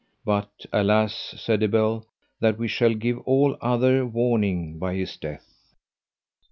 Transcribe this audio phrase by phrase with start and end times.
[0.25, 2.07] But alas, said Ebel,
[2.39, 5.47] that we shall give all other warning by his death.